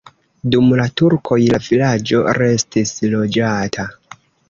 Dum 0.55 0.71
la 0.79 0.87
turkoj 1.01 1.37
la 1.53 1.61
vilaĝo 1.67 2.25
restis 2.41 2.97
loĝata. 3.15 3.91